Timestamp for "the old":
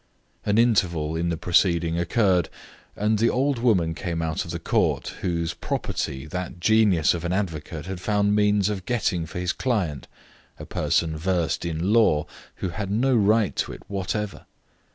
3.19-3.59